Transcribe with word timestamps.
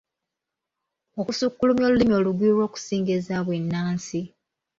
Okusukulumya 1.19 1.83
olulimi 1.87 2.13
olugwira 2.19 2.61
okusinga 2.67 3.11
ezaabwe 3.17 3.53
ennaansi. 3.59 4.21